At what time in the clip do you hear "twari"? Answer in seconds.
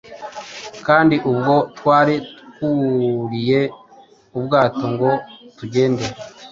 1.77-2.15